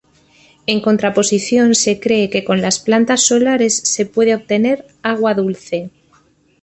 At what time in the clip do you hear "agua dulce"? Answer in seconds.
5.03-5.91